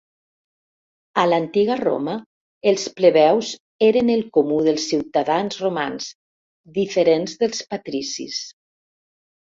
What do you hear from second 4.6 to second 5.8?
dels ciutadans